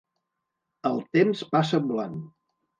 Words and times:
El 0.91 0.97
temps 1.17 1.45
passa 1.53 1.85
volant. 1.87 2.21